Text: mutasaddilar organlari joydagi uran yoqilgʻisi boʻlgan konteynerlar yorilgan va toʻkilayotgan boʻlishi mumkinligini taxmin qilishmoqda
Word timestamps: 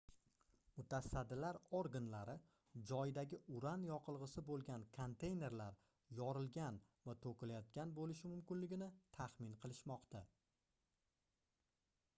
mutasaddilar 0.75 1.57
organlari 1.79 2.33
joydagi 2.91 3.39
uran 3.59 3.85
yoqilgʻisi 3.89 4.43
boʻlgan 4.49 4.87
konteynerlar 4.97 5.77
yorilgan 6.23 6.81
va 7.09 7.17
toʻkilayotgan 7.29 7.95
boʻlishi 8.03 8.33
mumkinligini 8.35 8.91
taxmin 9.23 9.55
qilishmoqda 9.65 10.25